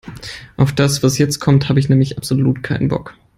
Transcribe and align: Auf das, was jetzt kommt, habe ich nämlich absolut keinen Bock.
Auf 0.57 0.73
das, 0.73 1.03
was 1.03 1.19
jetzt 1.19 1.37
kommt, 1.39 1.69
habe 1.69 1.79
ich 1.79 1.87
nämlich 1.87 2.17
absolut 2.17 2.63
keinen 2.63 2.87
Bock. 2.87 3.13